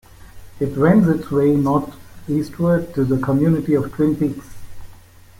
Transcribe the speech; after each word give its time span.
It 0.59 0.75
wends 0.75 1.07
its 1.07 1.29
way 1.29 1.55
northeastward 1.55 2.91
to 2.95 3.05
the 3.05 3.19
community 3.19 3.75
of 3.75 3.91
Twin 3.91 4.15
Peaks. 4.15 4.47